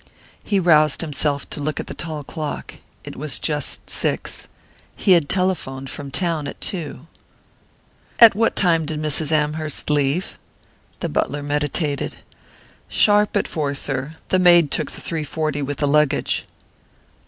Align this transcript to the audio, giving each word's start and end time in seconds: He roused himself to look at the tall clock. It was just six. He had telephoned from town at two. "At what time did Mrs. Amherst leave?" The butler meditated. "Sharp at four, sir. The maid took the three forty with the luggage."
He 0.43 0.59
roused 0.59 1.01
himself 1.01 1.47
to 1.51 1.59
look 1.61 1.79
at 1.79 1.85
the 1.85 1.93
tall 1.93 2.23
clock. 2.23 2.73
It 3.03 3.15
was 3.15 3.37
just 3.37 3.87
six. 3.87 4.47
He 4.95 5.11
had 5.11 5.29
telephoned 5.29 5.91
from 5.91 6.09
town 6.09 6.47
at 6.47 6.59
two. 6.59 7.05
"At 8.17 8.33
what 8.33 8.55
time 8.55 8.87
did 8.87 8.99
Mrs. 8.99 9.31
Amherst 9.31 9.91
leave?" 9.91 10.39
The 11.01 11.09
butler 11.09 11.43
meditated. 11.43 12.15
"Sharp 12.89 13.37
at 13.37 13.47
four, 13.47 13.75
sir. 13.75 14.15
The 14.29 14.39
maid 14.39 14.71
took 14.71 14.89
the 14.89 15.01
three 15.01 15.23
forty 15.23 15.61
with 15.61 15.77
the 15.77 15.87
luggage." 15.87 16.45